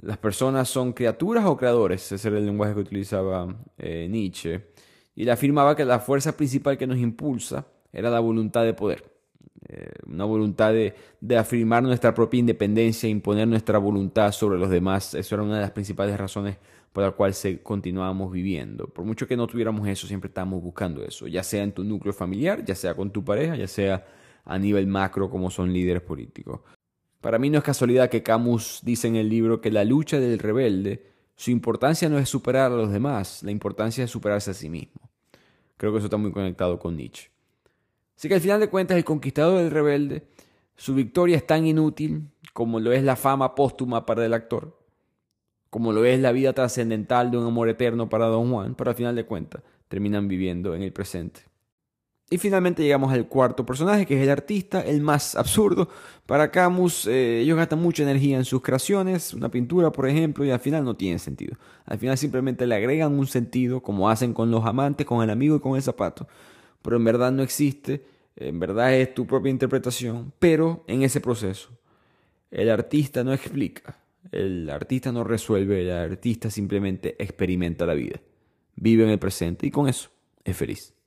[0.00, 4.68] Las personas son criaturas o creadores, ese era el lenguaje que utilizaba eh, Nietzsche,
[5.16, 9.04] y él afirmaba que la fuerza principal que nos impulsa era la voluntad de poder,
[9.68, 10.94] eh, una voluntad de,
[11.36, 15.72] afirmar nuestra propia independencia, imponer nuestra voluntad sobre los demás, eso era una de las
[15.72, 16.58] principales razones
[16.92, 17.34] por la cual
[17.64, 18.86] continuábamos viviendo.
[18.86, 22.12] Por mucho que no tuviéramos eso, siempre estábamos buscando eso, ya sea en tu núcleo
[22.12, 24.06] familiar, ya sea con tu pareja, ya sea
[24.44, 26.60] a nivel macro como son líderes políticos.
[27.20, 30.38] Para mí no es casualidad que Camus dice en el libro que la lucha del
[30.38, 31.04] rebelde,
[31.34, 35.10] su importancia no es superar a los demás, la importancia es superarse a sí mismo.
[35.76, 37.30] Creo que eso está muy conectado con Nietzsche.
[38.16, 40.26] Así que al final de cuentas, el conquistador del rebelde,
[40.76, 44.76] su victoria es tan inútil como lo es la fama póstuma para el actor,
[45.70, 48.96] como lo es la vida trascendental de un amor eterno para Don Juan, pero al
[48.96, 51.47] final de cuentas terminan viviendo en el presente.
[52.30, 55.88] Y finalmente llegamos al cuarto personaje, que es el artista, el más absurdo.
[56.26, 60.50] Para Camus, eh, ellos gastan mucha energía en sus creaciones, una pintura, por ejemplo, y
[60.50, 61.56] al final no tiene sentido.
[61.86, 65.56] Al final simplemente le agregan un sentido, como hacen con los amantes, con el amigo
[65.56, 66.28] y con el zapato.
[66.82, 68.04] Pero en verdad no existe,
[68.36, 71.70] en verdad es tu propia interpretación, pero en ese proceso,
[72.50, 73.98] el artista no explica,
[74.32, 78.20] el artista no resuelve, el artista simplemente experimenta la vida,
[78.76, 80.10] vive en el presente y con eso
[80.44, 80.97] es feliz.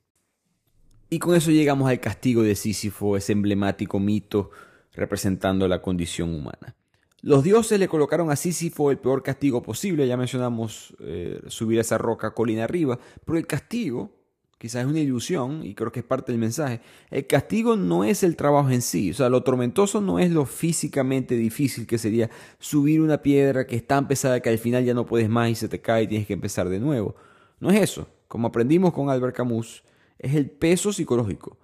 [1.14, 4.50] Y con eso llegamos al castigo de Sísifo, ese emblemático mito
[4.94, 6.74] representando la condición humana.
[7.22, 11.98] Los dioses le colocaron a Sísifo el peor castigo posible, ya mencionamos eh, subir esa
[11.98, 14.10] roca colina arriba, pero el castigo,
[14.58, 18.24] quizás es una ilusión, y creo que es parte del mensaje, el castigo no es
[18.24, 22.30] el trabajo en sí, o sea, lo tormentoso no es lo físicamente difícil que sería
[22.58, 25.56] subir una piedra que es tan pesada que al final ya no puedes más y
[25.56, 27.16] se te cae y tienes que empezar de nuevo.
[27.60, 29.84] No es eso, como aprendimos con Albert Camus,
[30.22, 31.58] es el peso psicológico.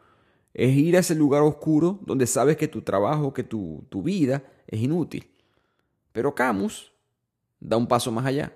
[0.54, 4.44] Es ir a ese lugar oscuro donde sabes que tu trabajo, que tu, tu vida
[4.68, 5.28] es inútil.
[6.12, 6.92] Pero Camus
[7.60, 8.56] da un paso más allá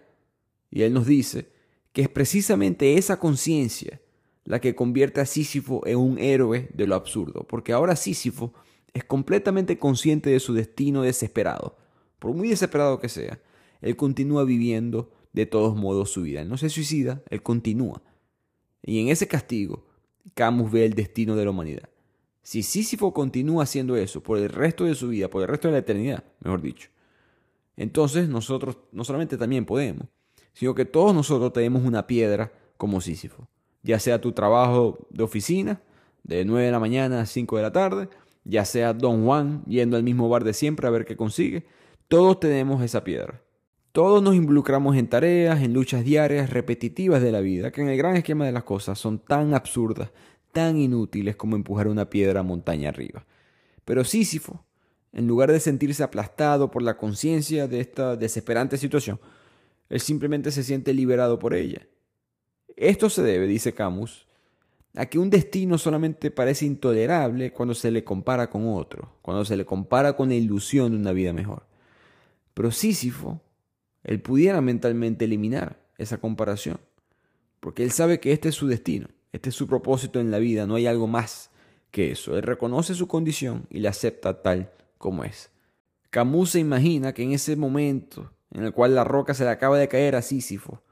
[0.71, 1.51] y él nos dice
[1.93, 4.01] que es precisamente esa conciencia
[4.43, 8.53] la que convierte a Sísifo en un héroe de lo absurdo, porque ahora Sísifo
[8.93, 11.77] es completamente consciente de su destino desesperado.
[12.17, 13.39] Por muy desesperado que sea,
[13.81, 16.41] él continúa viviendo de todos modos su vida.
[16.41, 18.01] Él no se suicida, él continúa.
[18.81, 19.85] Y en ese castigo,
[20.33, 21.89] Camus ve el destino de la humanidad.
[22.43, 25.73] Si Sísifo continúa haciendo eso por el resto de su vida, por el resto de
[25.73, 26.89] la eternidad, mejor dicho,
[27.77, 30.07] entonces nosotros no solamente también podemos,
[30.53, 33.47] sino que todos nosotros tenemos una piedra como Sísifo.
[33.83, 35.81] Ya sea tu trabajo de oficina,
[36.23, 38.09] de 9 de la mañana a 5 de la tarde,
[38.43, 41.65] ya sea Don Juan yendo al mismo bar de siempre a ver qué consigue,
[42.07, 43.41] todos tenemos esa piedra.
[43.91, 47.97] Todos nos involucramos en tareas, en luchas diarias repetitivas de la vida, que en el
[47.97, 50.11] gran esquema de las cosas son tan absurdas,
[50.53, 53.25] tan inútiles como empujar una piedra montaña arriba.
[53.83, 54.63] Pero Sísifo,
[55.11, 59.19] en lugar de sentirse aplastado por la conciencia de esta desesperante situación,
[59.89, 61.85] él simplemente se siente liberado por ella.
[62.77, 64.25] Esto se debe, dice Camus,
[64.95, 69.57] a que un destino solamente parece intolerable cuando se le compara con otro, cuando se
[69.57, 71.65] le compara con la ilusión de una vida mejor.
[72.53, 73.41] Pero Sísifo
[74.03, 76.79] él pudiera mentalmente eliminar esa comparación.
[77.59, 80.65] Porque él sabe que este es su destino, este es su propósito en la vida,
[80.65, 81.51] no hay algo más
[81.91, 82.37] que eso.
[82.37, 85.51] Él reconoce su condición y la acepta tal como es.
[86.09, 89.77] Camus se imagina que en ese momento en el cual la roca se le acaba
[89.77, 90.83] de caer a Sísifo,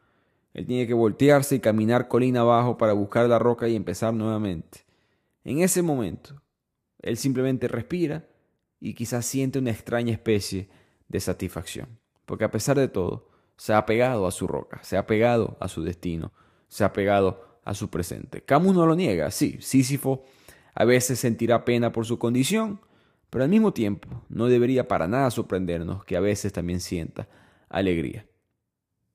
[0.53, 4.85] Él tiene que voltearse y caminar colina abajo para buscar la roca y empezar nuevamente.
[5.43, 6.41] En ese momento,
[7.01, 8.27] él simplemente respira
[8.79, 10.69] y quizás siente una extraña especie
[11.07, 11.99] de satisfacción,
[12.29, 13.27] porque a pesar de todo,
[13.57, 16.31] se ha pegado a su roca, se ha pegado a su destino,
[16.67, 18.43] se ha pegado a su presente.
[18.43, 20.21] Camus no lo niega, sí, Sísifo
[20.75, 22.81] a veces sentirá pena por su condición,
[23.31, 27.27] pero al mismo tiempo no debería para nada sorprendernos que a veces también sienta
[27.67, 28.27] alegría.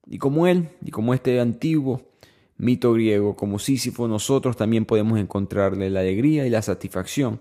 [0.07, 2.11] Y como él, y como este antiguo
[2.57, 7.41] mito griego, como Sísifo, nosotros también podemos encontrarle la alegría y la satisfacción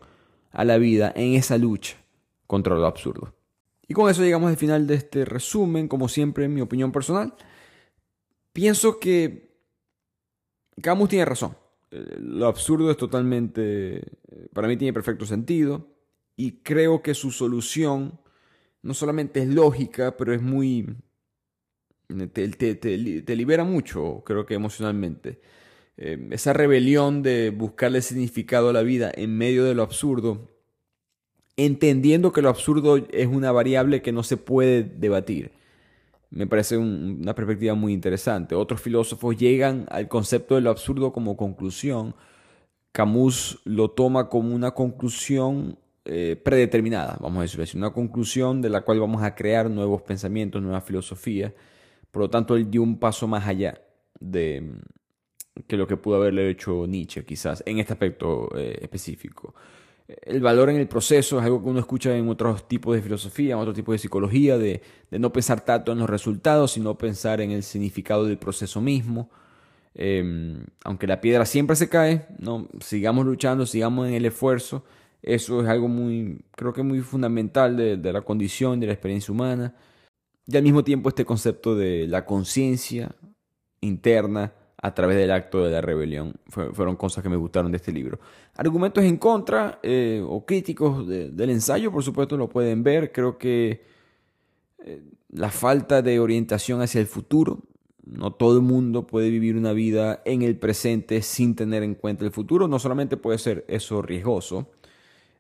[0.52, 1.98] a la vida en esa lucha
[2.46, 3.34] contra lo absurdo.
[3.88, 7.34] Y con eso llegamos al final de este resumen, como siempre, en mi opinión personal.
[8.54, 9.54] Pienso que
[10.82, 11.56] Camus tiene razón.
[11.92, 15.88] Eh, lo absurdo es totalmente, eh, para mí tiene perfecto sentido
[16.36, 18.20] y creo que su solución
[18.82, 20.96] no solamente es lógica, pero es muy...
[22.34, 25.40] te, te, libera mucho, creo que emocionalmente.
[25.98, 30.50] Eh, esa rebelión de buscarle significado a la vida en medio de lo absurdo,
[31.58, 35.52] entendiendo que lo absurdo es una variable que no se puede debatir.
[36.30, 38.56] Me parece una perspectiva muy interesante.
[38.56, 42.16] Otros filósofos llegan al concepto de lo absurdo como conclusión.
[42.92, 48.70] Camus lo toma como una conclusión eh, predeterminada, vamos a decirlo así, una conclusión de
[48.70, 51.54] la cual vamos a crear nuevos pensamientos, nuevas filosofías.
[52.12, 53.82] Por lo tanto, él dio un paso más allá
[54.20, 59.56] de mm, que lo que pudo haberle hecho Nietzsche, quizás, en este aspecto eh, específico.
[60.08, 63.54] El valor en el proceso es algo que uno escucha en otros tipos de filosofía,
[63.54, 64.82] en otros tipos de psicología, de,
[65.12, 69.30] no pensar tanto en los resultados, sino pensar en el significado del proceso mismo.
[69.96, 74.84] Em, aunque la piedra siempre se cae, no sigamos luchando, sigamos en el esfuerzo
[75.24, 79.74] eso es algo muy, creo que muy fundamental de, la condición, de la experiencia humana.
[80.46, 83.16] Y al mismo tiempo este concepto de la conciencia
[83.80, 84.54] interna
[84.84, 88.20] a través del acto de la rebelión fueron cosas que me gustaron de este libro.
[88.56, 93.14] Argumentos en contra eh, o críticos del ensayo, por supuesto, lo pueden ver.
[93.14, 93.86] Creo que
[94.84, 97.60] eh, la falta de orientación hacia el futuro.
[98.06, 102.26] No todo el mundo puede vivir una vida en el presente sin tener en cuenta
[102.26, 102.68] el futuro.
[102.68, 104.68] No solamente puede ser eso riesgoso,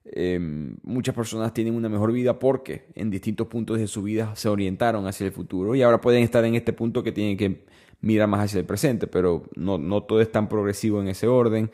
[0.06, 4.50] Em, muchas personas tienen una mejor vida porque en distintos puntos de su vida se
[4.50, 7.64] orientaron hacia el futuro y ahora pueden estar en este punto que tienen que
[8.04, 11.72] mirar más hacia el presente, pero no, no todo es tan progresivo en ese orden.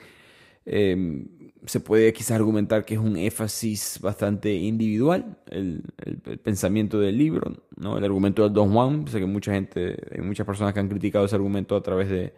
[0.65, 1.27] Em,
[1.65, 7.63] se puede quizás argumentar que es un énfasis bastante individual el, el, pensamiento del libro,
[7.75, 7.97] ¿no?
[7.97, 9.07] el argumento del Don Juan.
[9.07, 12.34] Sé que mucha gente, hay muchas personas que han criticado ese argumento a través de,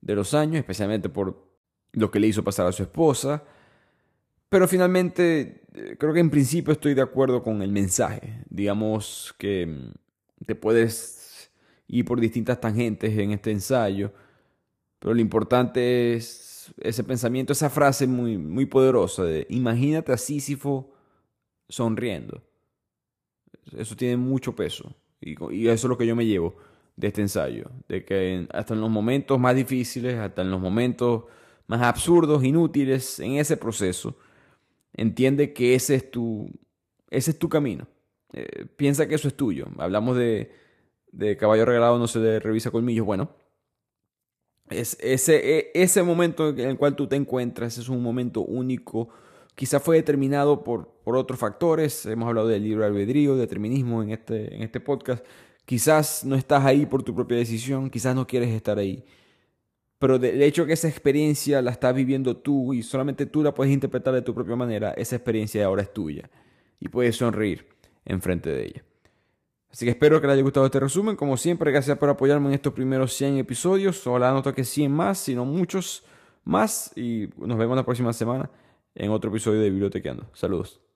[0.00, 1.36] de los años, especialmente por
[1.92, 3.44] lo que le hizo pasar a su esposa.
[4.48, 8.42] Pero finalmente, eh, creo que en principio estoy de acuerdo con el mensaje.
[8.48, 11.16] Digamos que mm, te puedes
[11.88, 14.12] ir por distintas tangentes en este ensayo,
[14.98, 20.92] pero lo importante es ese pensamiento, esa frase muy, muy poderosa de imagínate a Sísifo
[21.68, 22.42] sonriendo.
[23.76, 26.56] Eso tiene mucho peso y, y eso es lo que yo me llevo
[26.96, 31.24] de este ensayo, de que hasta en los momentos más difíciles, hasta en los momentos
[31.66, 34.16] más absurdos, inútiles, en ese proceso,
[34.96, 36.50] Entiende que ese es tu,
[37.10, 37.86] ese es tu camino.
[38.32, 39.66] Eh, piensa que eso es tuyo.
[39.76, 40.50] Hablamos de,
[41.16, 43.06] de caballo regalado no se le revisa colmillos.
[43.06, 43.30] Bueno,
[44.68, 49.08] es, ese, e, ese momento en el cual tú te encuentras es un momento único.
[49.54, 52.04] Quizá fue determinado por, por otros factores.
[52.04, 55.24] Hemos hablado del libre albedrío, determinismo en este, en este podcast.
[55.64, 59.04] Quizás no estás ahí por tu propia decisión, quizás no quieres estar ahí.
[59.98, 63.72] Pero de hecho que esa experiencia la estás viviendo tú y solamente tú la puedes
[63.72, 66.28] interpretar de tu propia manera, esa experiencia ahora es tuya
[66.78, 67.66] y puedes sonreír
[68.04, 68.84] enfrente de ella.
[69.70, 71.16] Así que espero que les haya gustado este resumen.
[71.16, 74.06] Como siempre, gracias por apoyarme en estos primeros 100 episodios.
[74.06, 76.04] Ojalá no toque 100 más, sino muchos
[76.44, 76.92] más.
[76.96, 78.50] Y nos vemos la próxima semana
[78.94, 80.26] en otro episodio de Bibliotequeando.
[80.32, 80.80] Saludos.